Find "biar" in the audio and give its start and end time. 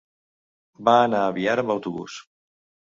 1.39-1.57